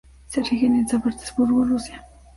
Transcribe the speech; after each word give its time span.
Se 0.25 0.39
erige 0.39 0.65
en 0.65 0.87
San 0.87 0.99
Petersburgo, 1.03 1.63
Rusia. 1.63 2.03